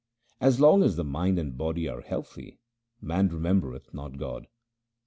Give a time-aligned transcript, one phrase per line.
[0.39, 2.57] As long as the mind and body are healthy,
[3.01, 4.47] man remem bereth not God.